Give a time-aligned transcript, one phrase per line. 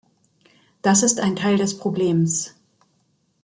[0.81, 2.55] Das ist ein Teil des Problems.